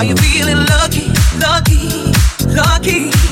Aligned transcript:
Are 0.00 0.04
you 0.04 0.16
feeling 0.16 0.56
lucky, 0.56 1.12
lucky, 1.38 2.10
lucky? 2.56 3.29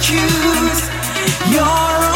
choose 0.00 0.88
your 1.52 1.64
own. 1.64 2.09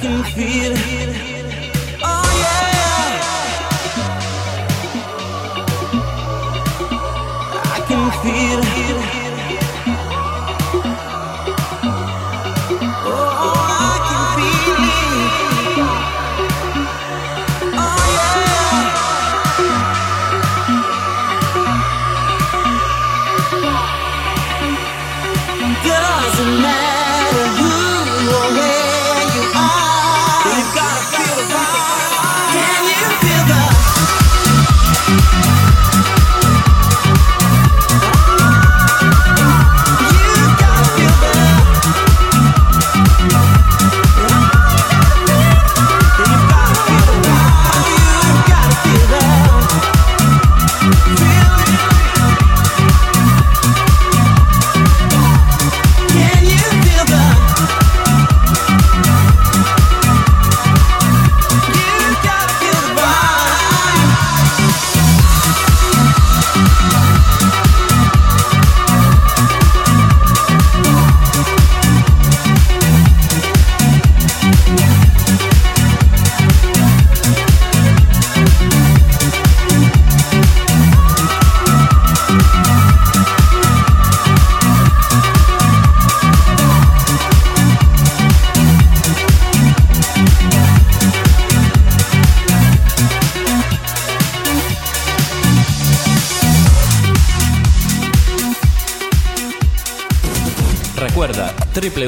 Can 0.00 0.22
feel 0.34 0.72
it. 0.76 1.33